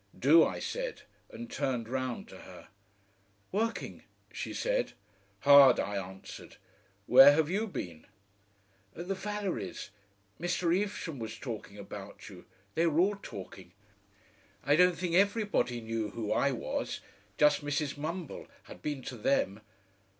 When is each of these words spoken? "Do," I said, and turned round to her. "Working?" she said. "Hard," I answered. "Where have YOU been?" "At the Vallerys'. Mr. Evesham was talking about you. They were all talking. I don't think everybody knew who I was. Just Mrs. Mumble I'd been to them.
"Do," 0.17 0.43
I 0.43 0.57
said, 0.57 1.03
and 1.29 1.47
turned 1.47 1.87
round 1.87 2.27
to 2.29 2.39
her. 2.39 2.69
"Working?" 3.51 4.01
she 4.33 4.51
said. 4.51 4.93
"Hard," 5.41 5.79
I 5.79 5.95
answered. 5.95 6.55
"Where 7.05 7.33
have 7.33 7.51
YOU 7.51 7.67
been?" 7.67 8.07
"At 8.95 9.09
the 9.09 9.13
Vallerys'. 9.13 9.91
Mr. 10.39 10.75
Evesham 10.75 11.19
was 11.19 11.37
talking 11.37 11.77
about 11.77 12.29
you. 12.29 12.45
They 12.73 12.87
were 12.87 12.99
all 12.99 13.15
talking. 13.21 13.73
I 14.63 14.75
don't 14.75 14.97
think 14.97 15.13
everybody 15.13 15.81
knew 15.81 16.09
who 16.09 16.31
I 16.31 16.49
was. 16.49 17.01
Just 17.37 17.63
Mrs. 17.63 17.95
Mumble 17.95 18.47
I'd 18.67 18.81
been 18.81 19.03
to 19.03 19.15
them. 19.17 19.59